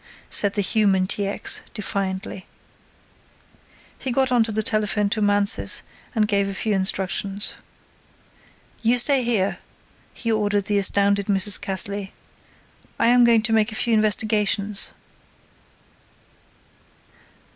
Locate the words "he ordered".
10.11-10.65